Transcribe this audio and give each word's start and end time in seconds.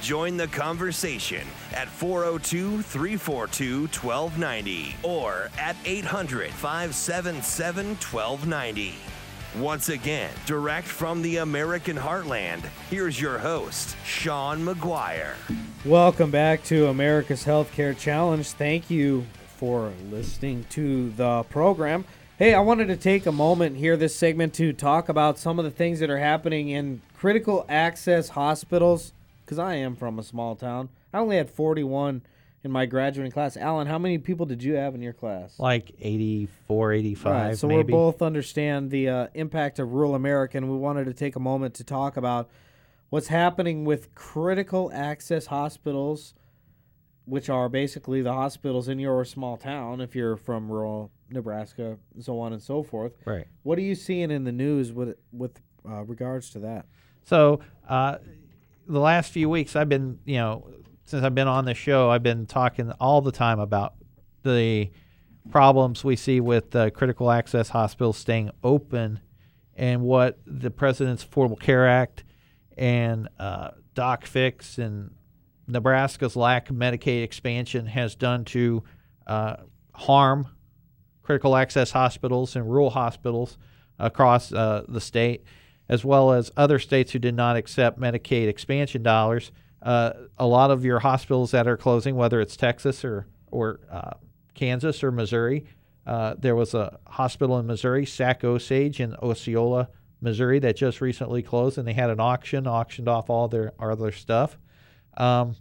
Join 0.00 0.38
the 0.38 0.48
conversation 0.48 1.46
at 1.74 1.86
402 1.86 2.80
342 2.82 3.80
1290 3.82 4.96
or 5.02 5.50
at 5.58 5.76
800 5.84 6.50
577 6.50 7.86
1290. 7.88 8.94
Once 9.58 9.90
again, 9.90 10.30
direct 10.46 10.86
from 10.86 11.20
the 11.20 11.38
American 11.38 11.98
heartland, 11.98 12.60
here's 12.88 13.20
your 13.20 13.38
host, 13.38 13.94
Sean 14.06 14.64
McGuire. 14.64 15.34
Welcome 15.84 16.30
back 16.30 16.64
to 16.64 16.86
America's 16.86 17.44
Healthcare 17.44 17.96
Challenge. 17.96 18.48
Thank 18.48 18.88
you 18.88 19.26
for 19.58 19.92
listening 20.10 20.64
to 20.70 21.10
the 21.10 21.42
program. 21.50 22.06
Hey, 22.38 22.54
I 22.54 22.60
wanted 22.60 22.88
to 22.88 22.96
take 22.96 23.26
a 23.26 23.32
moment 23.32 23.76
here, 23.76 23.98
this 23.98 24.16
segment, 24.16 24.54
to 24.54 24.72
talk 24.72 25.10
about 25.10 25.38
some 25.38 25.58
of 25.58 25.66
the 25.66 25.70
things 25.70 26.00
that 26.00 26.08
are 26.08 26.18
happening 26.18 26.70
in 26.70 27.02
critical 27.18 27.66
access 27.68 28.30
hospitals 28.30 29.12
because 29.50 29.58
I 29.58 29.74
am 29.74 29.96
from 29.96 30.20
a 30.20 30.22
small 30.22 30.54
town. 30.54 30.90
I 31.12 31.18
only 31.18 31.36
had 31.36 31.50
41 31.50 32.22
in 32.62 32.70
my 32.70 32.86
graduating 32.86 33.32
class. 33.32 33.56
Alan, 33.56 33.88
how 33.88 33.98
many 33.98 34.16
people 34.16 34.46
did 34.46 34.62
you 34.62 34.74
have 34.74 34.94
in 34.94 35.02
your 35.02 35.12
class? 35.12 35.58
Like 35.58 35.90
84, 35.98 36.92
85. 36.92 37.32
Right, 37.32 37.58
so 37.58 37.66
we 37.66 37.82
both 37.82 38.22
understand 38.22 38.92
the 38.92 39.08
uh, 39.08 39.26
impact 39.34 39.80
of 39.80 39.90
rural 39.90 40.14
America, 40.14 40.56
and 40.56 40.70
we 40.70 40.76
wanted 40.76 41.06
to 41.06 41.12
take 41.12 41.34
a 41.34 41.40
moment 41.40 41.74
to 41.74 41.84
talk 41.84 42.16
about 42.16 42.48
what's 43.08 43.26
happening 43.26 43.84
with 43.84 44.14
critical 44.14 44.88
access 44.94 45.46
hospitals, 45.46 46.34
which 47.24 47.50
are 47.50 47.68
basically 47.68 48.22
the 48.22 48.32
hospitals 48.32 48.86
in 48.86 49.00
your 49.00 49.24
small 49.24 49.56
town 49.56 50.00
if 50.00 50.14
you're 50.14 50.36
from 50.36 50.70
rural 50.70 51.10
Nebraska, 51.28 51.98
so 52.20 52.38
on 52.38 52.52
and 52.52 52.62
so 52.62 52.84
forth. 52.84 53.14
Right. 53.24 53.48
What 53.64 53.78
are 53.78 53.82
you 53.82 53.96
seeing 53.96 54.30
in 54.30 54.44
the 54.44 54.52
news 54.52 54.92
with 54.92 55.16
with 55.32 55.60
uh, 55.84 56.04
regards 56.04 56.50
to 56.50 56.60
that? 56.60 56.86
So, 57.24 57.60
uh, 57.88 58.18
the 58.90 59.00
last 59.00 59.32
few 59.32 59.48
weeks, 59.48 59.76
I've 59.76 59.88
been, 59.88 60.18
you 60.24 60.36
know, 60.36 60.68
since 61.04 61.24
I've 61.24 61.34
been 61.34 61.48
on 61.48 61.64
the 61.64 61.74
show, 61.74 62.10
I've 62.10 62.22
been 62.22 62.46
talking 62.46 62.92
all 63.00 63.20
the 63.20 63.32
time 63.32 63.58
about 63.58 63.94
the 64.42 64.90
problems 65.50 66.04
we 66.04 66.16
see 66.16 66.40
with 66.40 66.74
uh, 66.76 66.90
critical 66.90 67.30
access 67.30 67.70
hospitals 67.70 68.16
staying 68.16 68.50
open 68.62 69.20
and 69.74 70.02
what 70.02 70.38
the 70.46 70.70
President's 70.70 71.24
Affordable 71.24 71.58
Care 71.58 71.88
Act 71.88 72.24
and 72.76 73.28
uh, 73.38 73.70
Doc 73.94 74.26
Fix 74.26 74.78
and 74.78 75.12
Nebraska's 75.66 76.36
lack 76.36 76.70
of 76.70 76.76
Medicaid 76.76 77.22
expansion 77.22 77.86
has 77.86 78.14
done 78.14 78.44
to 78.46 78.82
uh, 79.26 79.56
harm 79.94 80.48
critical 81.22 81.54
access 81.56 81.92
hospitals 81.92 82.56
and 82.56 82.68
rural 82.68 82.90
hospitals 82.90 83.56
across 83.98 84.52
uh, 84.52 84.84
the 84.88 85.00
state, 85.00 85.44
as 85.90 86.04
well 86.04 86.32
as 86.32 86.52
other 86.56 86.78
states 86.78 87.10
who 87.10 87.18
did 87.18 87.34
not 87.34 87.56
accept 87.56 87.98
Medicaid 88.00 88.46
expansion 88.46 89.02
dollars. 89.02 89.50
Uh, 89.82 90.12
a 90.38 90.46
lot 90.46 90.70
of 90.70 90.84
your 90.84 91.00
hospitals 91.00 91.50
that 91.50 91.66
are 91.66 91.76
closing, 91.76 92.14
whether 92.14 92.40
it's 92.40 92.56
Texas 92.56 93.04
or 93.04 93.26
or 93.50 93.80
uh, 93.90 94.12
Kansas 94.54 95.02
or 95.02 95.10
Missouri, 95.10 95.66
uh, 96.06 96.34
there 96.38 96.54
was 96.54 96.74
a 96.74 97.00
hospital 97.08 97.58
in 97.58 97.66
Missouri, 97.66 98.06
Sac 98.06 98.44
Osage 98.44 99.00
in 99.00 99.16
Osceola, 99.16 99.88
Missouri, 100.20 100.60
that 100.60 100.76
just 100.76 101.00
recently 101.00 101.42
closed, 101.42 101.76
and 101.76 101.88
they 101.88 101.92
had 101.92 102.10
an 102.10 102.20
auction, 102.20 102.68
auctioned 102.68 103.08
off 103.08 103.28
all 103.28 103.48
their 103.48 103.72
other 103.80 104.12
stuff. 104.12 104.56
Um, 105.16 105.56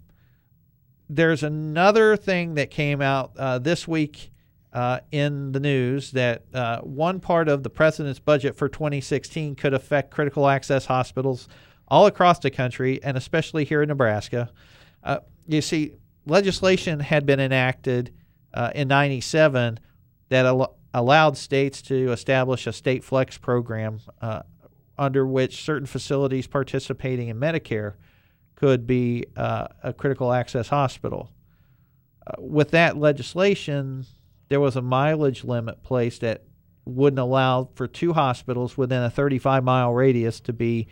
there's 1.09 1.41
another 1.41 2.15
thing 2.15 2.53
that 2.53 2.69
came 2.69 3.01
out 3.01 3.31
uh, 3.35 3.57
this 3.57 3.87
week 3.87 4.31
uh, 4.73 4.99
in 5.11 5.51
the 5.51 5.59
news 5.59 6.11
that 6.11 6.43
uh, 6.53 6.79
one 6.81 7.19
part 7.19 7.49
of 7.49 7.63
the 7.63 7.69
president's 7.69 8.19
budget 8.19 8.55
for 8.55 8.69
2016 8.69 9.55
could 9.55 9.73
affect 9.73 10.11
critical 10.11 10.47
access 10.47 10.85
hospitals 10.85 11.47
all 11.87 12.05
across 12.05 12.39
the 12.39 12.51
country 12.51 13.01
and 13.03 13.17
especially 13.17 13.65
here 13.65 13.81
in 13.81 13.89
Nebraska. 13.89 14.51
Uh, 15.03 15.19
you 15.47 15.61
see, 15.61 15.95
legislation 16.27 16.99
had 16.99 17.25
been 17.25 17.39
enacted 17.39 18.13
uh, 18.53 18.71
in 18.75 18.87
97 18.87 19.79
that 20.29 20.45
al- 20.45 20.75
allowed 20.93 21.35
states 21.35 21.81
to 21.81 22.11
establish 22.11 22.67
a 22.67 22.73
state 22.73 23.03
flex 23.03 23.37
program 23.37 23.99
uh, 24.21 24.43
under 24.99 25.25
which 25.25 25.63
certain 25.63 25.87
facilities 25.87 26.45
participating 26.45 27.29
in 27.29 27.39
Medicare 27.39 27.93
could 28.55 28.85
be 28.85 29.25
uh, 29.35 29.67
a 29.81 29.93
critical 29.93 30.31
access 30.31 30.67
hospital. 30.67 31.31
with 32.37 32.69
that 32.71 32.97
legislation, 32.97 34.05
there 34.49 34.59
was 34.59 34.75
a 34.75 34.81
mileage 34.81 35.43
limit 35.43 35.81
placed 35.83 36.21
that 36.21 36.43
wouldn't 36.85 37.19
allow 37.19 37.69
for 37.75 37.87
two 37.87 38.13
hospitals 38.13 38.77
within 38.77 39.03
a 39.03 39.09
35 39.09 39.63
mile 39.63 39.93
radius 39.93 40.39
to 40.41 40.53
be 40.53 40.87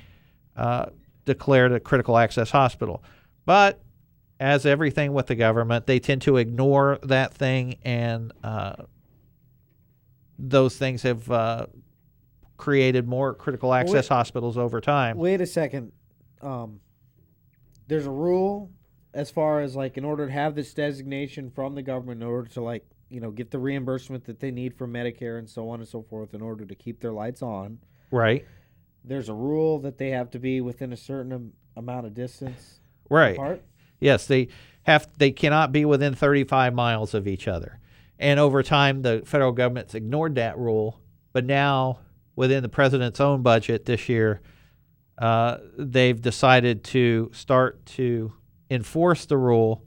uh, 0.55 0.85
declared 1.25 1.71
a 1.71 1.79
critical 1.79 2.17
access 2.17 2.51
hospital. 2.51 3.03
But 3.45 3.81
as 4.39 4.65
everything 4.65 5.13
with 5.13 5.27
the 5.27 5.35
government, 5.35 5.87
they 5.87 5.99
tend 5.99 6.21
to 6.23 6.37
ignore 6.37 6.99
that 7.03 7.33
thing, 7.33 7.77
and 7.83 8.31
uh, 8.43 8.75
those 10.37 10.77
things 10.77 11.01
have 11.01 11.29
uh, 11.31 11.65
created 12.57 13.07
more 13.07 13.33
critical 13.33 13.73
access 13.73 14.09
Wait- 14.09 14.15
hospitals 14.15 14.57
over 14.57 14.79
time. 14.79 15.17
Wait 15.17 15.41
a 15.41 15.47
second. 15.47 15.91
Um, 16.41 16.79
there's 17.87 18.05
a 18.05 18.11
rule 18.11 18.69
as 19.13 19.31
far 19.31 19.61
as 19.61 19.75
like 19.75 19.97
in 19.97 20.05
order 20.05 20.27
to 20.27 20.31
have 20.31 20.53
this 20.53 20.73
designation 20.75 21.49
from 21.49 21.73
the 21.73 21.81
government, 21.81 22.21
in 22.21 22.27
order 22.27 22.49
to 22.49 22.61
like 22.61 22.85
you 23.09 23.19
know 23.21 23.31
get 23.31 23.51
the 23.51 23.59
reimbursement 23.59 24.25
that 24.25 24.39
they 24.39 24.51
need 24.51 24.73
from 24.75 24.93
Medicare 24.93 25.39
and 25.39 25.49
so 25.49 25.69
on 25.69 25.79
and 25.79 25.87
so 25.87 26.01
forth, 26.01 26.33
in 26.33 26.41
order 26.41 26.65
to 26.65 26.75
keep 26.75 26.99
their 26.99 27.13
lights 27.13 27.41
on. 27.41 27.79
Right. 28.11 28.45
There's 29.03 29.29
a 29.29 29.33
rule 29.33 29.79
that 29.79 29.97
they 29.97 30.09
have 30.09 30.31
to 30.31 30.39
be 30.39 30.59
within 30.61 30.91
a 30.93 30.97
certain 30.97 31.31
am- 31.31 31.53
amount 31.75 32.05
of 32.07 32.13
distance 32.13 32.79
Right. 33.09 33.35
apart. 33.35 33.61
Yes, 33.99 34.27
they 34.27 34.49
have. 34.83 35.07
They 35.17 35.31
cannot 35.31 35.71
be 35.71 35.85
within 35.85 36.13
35 36.13 36.73
miles 36.73 37.13
of 37.13 37.27
each 37.27 37.47
other. 37.47 37.79
And 38.19 38.39
over 38.39 38.63
time, 38.63 39.01
the 39.03 39.21
federal 39.25 39.51
government's 39.51 39.93
ignored 39.95 40.35
that 40.35 40.57
rule. 40.57 40.99
But 41.33 41.45
now, 41.45 41.99
within 42.35 42.63
the 42.63 42.69
president's 42.69 43.19
own 43.19 43.41
budget 43.43 43.85
this 43.85 44.09
year, 44.09 44.41
uh, 45.17 45.57
they've 45.77 46.19
decided 46.21 46.83
to 46.85 47.29
start 47.33 47.85
to 47.85 48.33
enforce 48.69 49.25
the 49.25 49.37
rule, 49.37 49.83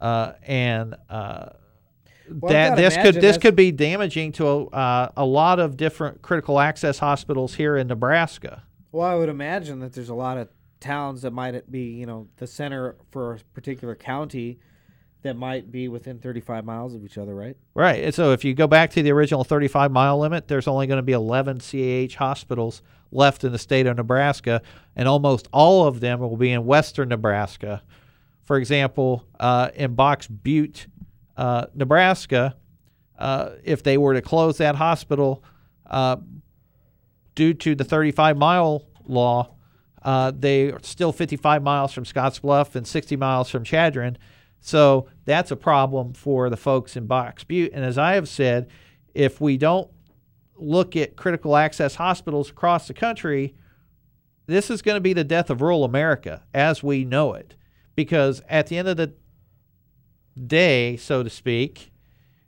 uh, 0.00 0.32
and 0.42 0.94
uh, 1.10 1.50
Well, 2.30 2.52
that 2.52 2.76
this 2.76 2.96
could 2.96 3.14
this 3.16 3.38
could 3.38 3.56
be 3.56 3.72
damaging 3.72 4.32
to 4.32 4.68
uh, 4.68 5.10
a 5.16 5.24
lot 5.24 5.58
of 5.58 5.76
different 5.76 6.22
critical 6.22 6.58
access 6.58 6.98
hospitals 6.98 7.54
here 7.54 7.76
in 7.76 7.86
Nebraska. 7.86 8.62
Well, 8.92 9.06
I 9.06 9.14
would 9.14 9.28
imagine 9.28 9.80
that 9.80 9.92
there's 9.92 10.08
a 10.08 10.14
lot 10.14 10.38
of 10.38 10.48
towns 10.80 11.22
that 11.22 11.32
might 11.32 11.70
be, 11.70 11.82
you 11.82 12.06
know, 12.06 12.28
the 12.36 12.46
center 12.46 12.96
for 13.10 13.34
a 13.34 13.38
particular 13.54 13.94
county 13.94 14.58
that 15.22 15.36
might 15.36 15.72
be 15.72 15.88
within 15.88 16.18
35 16.18 16.64
miles 16.64 16.94
of 16.94 17.04
each 17.04 17.18
other, 17.18 17.34
right? 17.34 17.56
Right. 17.74 18.04
And 18.04 18.14
so 18.14 18.32
if 18.32 18.44
you 18.44 18.54
go 18.54 18.66
back 18.66 18.90
to 18.90 19.02
the 19.02 19.10
original 19.10 19.44
35 19.44 19.90
mile 19.90 20.18
limit, 20.18 20.48
there's 20.48 20.68
only 20.68 20.86
going 20.86 20.98
to 20.98 21.02
be 21.02 21.12
11 21.12 21.60
CAH 21.60 22.16
hospitals 22.16 22.82
left 23.10 23.44
in 23.44 23.52
the 23.52 23.58
state 23.58 23.86
of 23.86 23.96
Nebraska, 23.96 24.62
and 24.94 25.08
almost 25.08 25.48
all 25.52 25.86
of 25.86 26.00
them 26.00 26.20
will 26.20 26.36
be 26.36 26.52
in 26.52 26.64
western 26.64 27.08
Nebraska. 27.08 27.82
For 28.44 28.56
example, 28.56 29.24
uh, 29.40 29.70
in 29.74 29.94
Box 29.94 30.28
Butte, 30.28 30.86
uh, 31.36 31.66
Nebraska, 31.74 32.56
uh, 33.18 33.50
if 33.64 33.82
they 33.82 33.98
were 33.98 34.14
to 34.14 34.22
close 34.22 34.58
that 34.58 34.76
hospital 34.76 35.42
uh, 35.86 36.16
due 37.34 37.54
to 37.54 37.74
the 37.74 37.84
35 37.84 38.36
mile 38.36 38.84
law, 39.06 39.54
uh, 40.02 40.32
they 40.36 40.70
are 40.70 40.80
still 40.82 41.12
55 41.12 41.62
miles 41.62 41.92
from 41.92 42.04
Scottsbluff 42.04 42.74
and 42.74 42.86
60 42.86 43.16
miles 43.16 43.50
from 43.50 43.64
Chadron. 43.64 44.16
So 44.60 45.08
that's 45.24 45.50
a 45.50 45.56
problem 45.56 46.12
for 46.12 46.50
the 46.50 46.56
folks 46.56 46.96
in 46.96 47.06
Box 47.06 47.44
Butte. 47.44 47.72
And 47.72 47.84
as 47.84 47.98
I 47.98 48.14
have 48.14 48.28
said, 48.28 48.68
if 49.14 49.40
we 49.40 49.56
don't 49.56 49.90
look 50.56 50.96
at 50.96 51.16
critical 51.16 51.56
access 51.56 51.96
hospitals 51.96 52.50
across 52.50 52.88
the 52.88 52.94
country, 52.94 53.54
this 54.46 54.70
is 54.70 54.82
going 54.82 54.96
to 54.96 55.00
be 55.00 55.12
the 55.12 55.24
death 55.24 55.50
of 55.50 55.60
rural 55.60 55.84
America 55.84 56.44
as 56.54 56.82
we 56.82 57.04
know 57.04 57.34
it. 57.34 57.54
Because 57.94 58.42
at 58.48 58.66
the 58.68 58.78
end 58.78 58.88
of 58.88 58.96
the 58.96 59.14
day, 60.46 60.96
so 60.96 61.22
to 61.22 61.30
speak, 61.30 61.92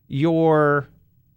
your 0.06 0.88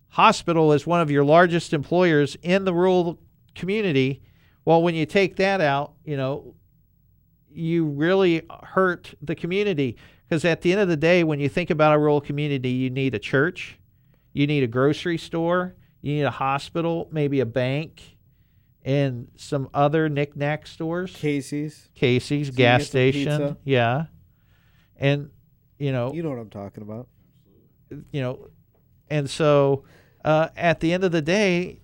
hospital 0.09 0.73
is 0.73 0.85
one 0.85 1.01
of 1.01 1.09
your 1.09 1.23
largest 1.23 1.73
employers 1.73 2.35
in 2.41 2.65
the 2.65 2.73
rural 2.73 3.19
community. 3.55 4.21
Well, 4.65 4.81
when 4.81 4.95
you 4.95 5.05
take 5.05 5.37
that 5.37 5.61
out, 5.61 5.93
you 6.03 6.17
know, 6.17 6.55
you 7.53 7.85
really 7.85 8.43
hurt 8.63 9.13
the 9.21 9.35
community 9.35 9.97
because 10.27 10.45
at 10.45 10.61
the 10.61 10.71
end 10.71 10.81
of 10.81 10.87
the 10.87 10.97
day, 10.97 11.23
when 11.23 11.39
you 11.39 11.49
think 11.49 11.69
about 11.69 11.93
a 11.93 11.99
rural 11.99 12.21
community, 12.21 12.69
you 12.69 12.89
need 12.89 13.13
a 13.15 13.19
church, 13.19 13.77
you 14.33 14.47
need 14.47 14.63
a 14.63 14.67
grocery 14.67 15.17
store, 15.17 15.75
you 16.01 16.13
need 16.15 16.23
a 16.23 16.31
hospital, 16.31 17.09
maybe 17.11 17.39
a 17.41 17.45
bank, 17.45 18.17
and 18.83 19.27
some 19.35 19.69
other 19.73 20.09
knickknack 20.09 20.65
stores. 20.65 21.13
Casey's. 21.15 21.89
Casey's, 21.93 22.47
So 22.47 22.53
gas 22.53 22.87
station. 22.87 23.57
Yeah. 23.63 24.05
And, 24.97 25.31
you 25.81 25.91
know, 25.91 26.13
You 26.13 26.21
know 26.23 26.29
what 26.29 26.37
I'm 26.39 26.49
talking 26.49 26.83
about. 26.83 27.07
you 28.11 28.21
know, 28.21 28.49
and 29.09 29.29
so 29.29 29.83
uh, 30.23 30.49
at 30.55 30.79
the 30.79 30.93
end 30.93 31.03
of 31.03 31.11
the 31.11 31.21
day, 31.21 31.81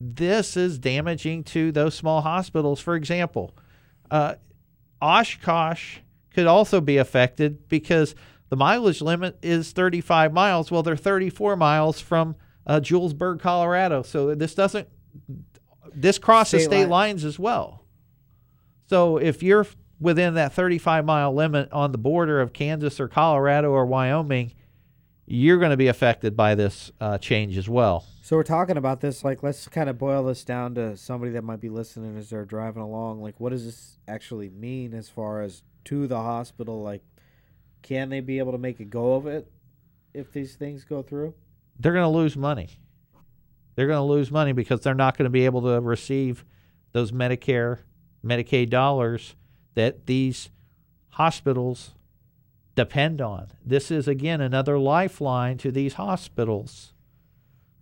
this 0.00 0.56
is 0.56 0.78
damaging 0.78 1.44
to 1.44 1.72
those 1.72 1.94
small 1.94 2.20
hospitals. 2.22 2.80
For 2.80 2.94
example, 2.94 3.54
uh, 4.10 4.34
Oshkosh 5.00 5.98
could 6.32 6.46
also 6.46 6.80
be 6.80 6.96
affected 6.96 7.68
because 7.68 8.14
the 8.48 8.56
mileage 8.56 9.00
limit 9.00 9.38
is 9.42 9.72
35 9.72 10.32
miles. 10.32 10.70
Well, 10.70 10.82
they're 10.82 10.96
34 10.96 11.56
miles 11.56 12.00
from 12.00 12.36
uh, 12.66 12.80
Julesburg, 12.80 13.40
Colorado. 13.40 14.02
So 14.02 14.34
this 14.34 14.54
doesn't, 14.54 14.88
this 15.94 16.18
crosses 16.18 16.62
State 16.64 16.70
state 16.70 16.80
line. 16.82 16.88
lines 16.90 17.24
as 17.24 17.38
well. 17.38 17.84
So 18.88 19.16
if 19.18 19.42
you're 19.42 19.66
within 20.02 20.34
that 20.34 20.52
35 20.52 21.04
mile 21.04 21.32
limit 21.32 21.72
on 21.72 21.92
the 21.92 21.98
border 21.98 22.40
of 22.40 22.52
Kansas 22.52 22.98
or 22.98 23.08
Colorado 23.08 23.70
or 23.70 23.86
Wyoming, 23.86 24.52
you're 25.26 25.58
going 25.58 25.70
to 25.70 25.76
be 25.76 25.86
affected 25.86 26.36
by 26.36 26.54
this 26.54 26.90
uh, 27.00 27.16
change 27.18 27.56
as 27.56 27.68
well. 27.68 28.04
So 28.20 28.36
we're 28.36 28.42
talking 28.42 28.76
about 28.76 29.00
this. 29.00 29.24
Like, 29.24 29.42
let's 29.42 29.68
kind 29.68 29.88
of 29.88 29.96
boil 29.96 30.24
this 30.24 30.44
down 30.44 30.74
to 30.74 30.96
somebody 30.96 31.32
that 31.32 31.42
might 31.42 31.60
be 31.60 31.68
listening 31.68 32.18
as 32.18 32.30
they're 32.30 32.44
driving 32.44 32.82
along. 32.82 33.22
Like, 33.22 33.38
what 33.38 33.50
does 33.50 33.64
this 33.64 33.98
actually 34.08 34.50
mean 34.50 34.92
as 34.92 35.08
far 35.08 35.40
as 35.40 35.62
to 35.84 36.06
the 36.06 36.18
hospital? 36.18 36.82
Like, 36.82 37.02
can 37.82 38.10
they 38.10 38.20
be 38.20 38.38
able 38.38 38.52
to 38.52 38.58
make 38.58 38.80
a 38.80 38.84
go 38.84 39.14
of 39.14 39.26
it 39.26 39.50
if 40.12 40.32
these 40.32 40.56
things 40.56 40.84
go 40.84 41.02
through? 41.02 41.34
They're 41.78 41.92
going 41.92 42.04
to 42.04 42.08
lose 42.08 42.36
money. 42.36 42.70
They're 43.74 43.86
going 43.86 43.98
to 43.98 44.02
lose 44.02 44.30
money 44.30 44.52
because 44.52 44.80
they're 44.80 44.94
not 44.94 45.16
going 45.16 45.24
to 45.24 45.30
be 45.30 45.46
able 45.46 45.62
to 45.62 45.80
receive 45.80 46.44
those 46.92 47.10
Medicare, 47.10 47.78
Medicaid 48.24 48.68
dollars 48.68 49.34
that 49.74 50.06
these 50.06 50.50
hospitals 51.10 51.94
depend 52.74 53.20
on. 53.20 53.48
This 53.64 53.90
is, 53.90 54.08
again, 54.08 54.40
another 54.40 54.78
lifeline 54.78 55.58
to 55.58 55.70
these 55.70 55.94
hospitals 55.94 56.94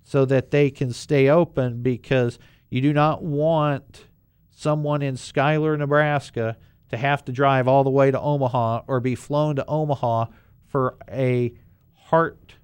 so 0.02 0.24
that 0.24 0.50
they 0.50 0.70
can 0.70 0.92
stay 0.92 1.28
open 1.28 1.82
because 1.82 2.38
you 2.68 2.80
do 2.80 2.92
not 2.92 3.22
want 3.22 4.06
someone 4.50 5.02
in 5.02 5.16
Schuyler, 5.16 5.76
Nebraska 5.76 6.56
to 6.90 6.96
have 6.96 7.24
to 7.24 7.32
drive 7.32 7.68
all 7.68 7.84
the 7.84 7.90
way 7.90 8.10
to 8.10 8.20
Omaha 8.20 8.82
or 8.86 9.00
be 9.00 9.14
flown 9.14 9.56
to 9.56 9.64
Omaha 9.66 10.26
for 10.66 10.96
a 11.08 11.54
heart 11.94 12.54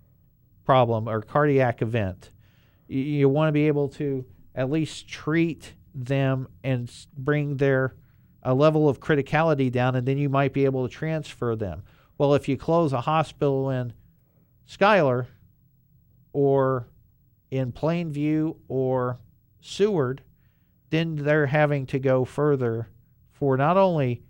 problem 0.64 1.08
or 1.08 1.22
cardiac 1.22 1.81
event. 1.81 2.32
You, 2.88 3.00
you 3.00 3.29
want 3.29 3.49
to 3.49 3.52
be 3.52 3.69
able 3.69 3.88
to 3.90 4.25
at 4.55 4.70
least 4.70 5.08
treat 5.08 5.75
them 5.94 6.49
and 6.64 6.93
bring 7.17 7.56
their 7.56 7.94
a 8.46 8.54
level 8.54 8.88
of 8.88 9.00
criticality 9.00 9.70
down, 9.72 9.96
and 9.96 10.06
then 10.06 10.16
you 10.16 10.28
might 10.28 10.52
be 10.52 10.64
able 10.64 10.88
to 10.88 10.94
transfer 10.94 11.56
them. 11.56 11.82
Well, 12.16 12.32
if 12.32 12.48
you 12.48 12.56
close 12.56 12.93
a 12.93 13.00
hospital 13.00 13.70
in 13.70 13.93
Schuyler 14.66 15.26
or 16.32 16.87
in 17.50 17.72
Plainview 17.72 18.56
or 18.69 19.19
Seward, 19.60 20.22
then 20.90 21.16
they're 21.16 21.46
having 21.46 21.87
to 21.87 21.98
go 21.98 22.25
further 22.25 22.88
for 23.32 23.56
not 23.56 23.76
only 23.76 24.22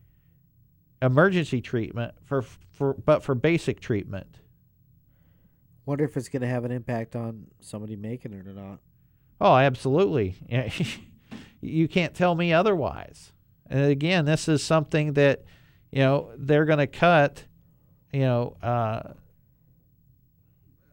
emergency 1.02 1.60
treatment 1.60 2.14
for, 2.24 2.40
for 2.40 2.94
but 2.94 3.22
for 3.22 3.34
basic 3.34 3.80
treatment. 3.80 4.38
Wonder 5.84 6.04
if 6.04 6.16
it's 6.16 6.30
going 6.30 6.40
to 6.40 6.48
have 6.48 6.64
an 6.64 6.72
impact 6.72 7.14
on 7.16 7.48
somebody 7.60 7.96
making 7.96 8.32
it 8.32 8.46
or 8.46 8.54
not. 8.54 8.78
Oh, 9.42 9.56
absolutely. 9.56 10.36
you 11.60 11.86
can't 11.86 12.14
tell 12.14 12.34
me 12.34 12.54
otherwise. 12.54 13.32
And 13.68 13.84
again, 13.84 14.24
this 14.24 14.48
is 14.48 14.62
something 14.62 15.14
that 15.14 15.44
you 15.90 16.00
know 16.00 16.30
they're 16.36 16.64
going 16.64 16.78
to 16.78 16.86
cut. 16.86 17.44
You 18.12 18.20
know, 18.20 18.56
uh, 18.62 19.02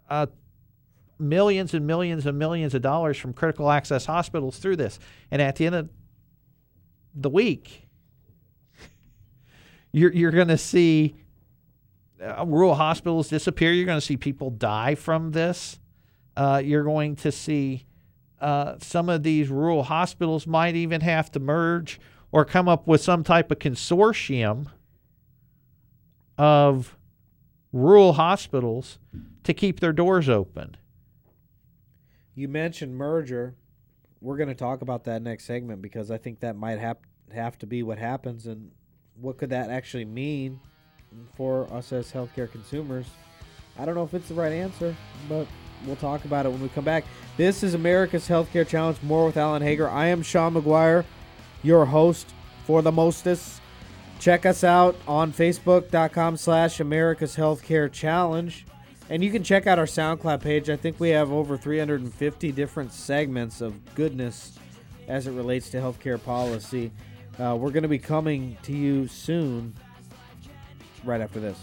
uh, 0.09 0.25
millions 1.19 1.73
and 1.73 1.85
millions 1.85 2.25
and 2.25 2.37
millions 2.37 2.73
of 2.73 2.81
dollars 2.81 3.17
from 3.17 3.33
critical 3.33 3.69
access 3.69 4.05
hospitals 4.05 4.57
through 4.57 4.77
this, 4.77 4.99
and 5.31 5.41
at 5.41 5.55
the 5.55 5.65
end 5.65 5.75
of 5.75 5.89
the 7.15 7.29
week, 7.29 7.87
you're 9.91 10.11
you're 10.11 10.31
going 10.31 10.47
to 10.47 10.57
see 10.57 11.15
uh, 12.21 12.45
rural 12.45 12.75
hospitals 12.75 13.29
disappear. 13.29 13.71
You're 13.71 13.85
going 13.85 13.99
to 13.99 14.05
see 14.05 14.17
people 14.17 14.49
die 14.49 14.95
from 14.95 15.31
this. 15.31 15.79
Uh, 16.35 16.61
you're 16.63 16.83
going 16.83 17.15
to 17.17 17.31
see 17.31 17.85
uh, 18.41 18.75
some 18.79 19.07
of 19.09 19.23
these 19.23 19.49
rural 19.49 19.83
hospitals 19.83 20.47
might 20.47 20.75
even 20.75 21.01
have 21.01 21.31
to 21.31 21.39
merge 21.39 21.99
or 22.33 22.43
come 22.43 22.67
up 22.67 22.87
with 22.87 22.99
some 22.99 23.23
type 23.23 23.51
of 23.51 23.59
consortium 23.59 24.65
of 26.35 26.97
rural 27.71 28.13
hospitals 28.13 28.97
to 29.43 29.53
keep 29.53 29.79
their 29.79 29.93
doors 29.93 30.27
open. 30.27 30.75
You 32.33 32.47
mentioned 32.47 32.95
merger. 32.95 33.53
We're 34.19 34.37
going 34.37 34.49
to 34.49 34.55
talk 34.55 34.81
about 34.81 35.03
that 35.03 35.21
next 35.21 35.45
segment 35.45 35.83
because 35.83 36.09
I 36.09 36.17
think 36.17 36.39
that 36.39 36.55
might 36.55 36.79
hap- 36.79 37.05
have 37.31 37.59
to 37.59 37.67
be 37.67 37.83
what 37.83 37.99
happens 37.99 38.47
and 38.47 38.71
what 39.15 39.37
could 39.37 39.51
that 39.51 39.69
actually 39.69 40.05
mean 40.05 40.59
for 41.35 41.71
us 41.71 41.93
as 41.93 42.11
healthcare 42.11 42.51
consumers. 42.51 43.05
I 43.77 43.85
don't 43.85 43.93
know 43.93 44.03
if 44.03 44.15
it's 44.15 44.29
the 44.29 44.33
right 44.33 44.51
answer, 44.51 44.95
but 45.29 45.45
we'll 45.85 45.97
talk 45.97 46.25
about 46.25 46.47
it 46.47 46.49
when 46.49 46.61
we 46.61 46.69
come 46.69 46.83
back. 46.83 47.05
This 47.37 47.61
is 47.61 47.75
America's 47.75 48.27
Healthcare 48.27 48.67
Challenge. 48.67 48.97
More 49.03 49.27
with 49.27 49.37
Alan 49.37 49.61
Hager. 49.61 49.87
I 49.87 50.07
am 50.07 50.23
Sean 50.23 50.55
McGuire, 50.55 51.05
your 51.63 51.85
host 51.85 52.33
for 52.65 52.81
the 52.81 52.91
Mostest. 52.91 53.61
Check 54.19 54.45
us 54.45 54.63
out 54.63 54.95
on 55.07 55.33
Facebook.com 55.33 56.37
slash 56.37 56.79
America's 56.79 57.35
Healthcare 57.35 57.91
Challenge. 57.91 58.65
And 59.09 59.23
you 59.23 59.31
can 59.31 59.43
check 59.43 59.67
out 59.67 59.79
our 59.79 59.85
SoundCloud 59.85 60.41
page. 60.41 60.69
I 60.69 60.77
think 60.77 60.99
we 60.99 61.09
have 61.09 61.31
over 61.31 61.57
350 61.57 62.51
different 62.51 62.93
segments 62.93 63.59
of 63.59 63.95
goodness 63.95 64.57
as 65.07 65.27
it 65.27 65.31
relates 65.31 65.69
to 65.71 65.77
healthcare 65.77 66.23
policy. 66.23 66.91
Uh, 67.39 67.57
we're 67.59 67.71
going 67.71 67.83
to 67.83 67.89
be 67.89 67.99
coming 67.99 68.57
to 68.63 68.71
you 68.71 69.07
soon, 69.07 69.73
right 71.03 71.19
after 71.19 71.39
this. 71.39 71.57